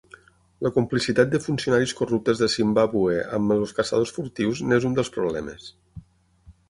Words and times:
La 0.67 0.69
complicitat 0.77 1.29
de 1.33 1.41
funcionaris 1.43 1.93
corruptes 1.99 2.41
de 2.43 2.49
Zimbàbue 2.53 3.19
amb 3.39 3.55
els 3.57 3.75
caçadors 3.81 4.15
furtius 4.17 4.63
n'és 4.71 4.89
un 4.91 5.01
dels 5.01 5.13
problemes. 5.19 5.69